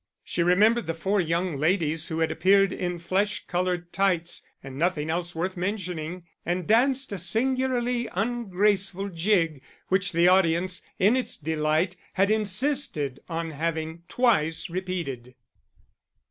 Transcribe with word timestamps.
She 0.23 0.41
remembered 0.41 0.87
the 0.87 0.95
four 0.95 1.21
young 1.21 1.57
ladies 1.57 2.07
who 2.07 2.21
had 2.21 2.31
appeared 2.31 2.73
in 2.73 2.97
flesh 2.97 3.45
coloured 3.45 3.93
tights 3.93 4.43
and 4.63 4.75
nothing 4.75 5.11
else 5.11 5.35
worth 5.35 5.55
mentioning, 5.55 6.23
and 6.43 6.65
danced 6.65 7.11
a 7.11 7.19
singularly 7.19 8.09
ungraceful 8.11 9.09
jig, 9.09 9.61
which 9.89 10.11
the 10.11 10.27
audience, 10.27 10.81
in 10.97 11.15
its 11.15 11.37
delight, 11.37 11.97
had 12.13 12.31
insisted 12.31 13.19
on 13.29 13.51
having 13.51 14.01
twice 14.09 14.71
repeated. 14.71 15.35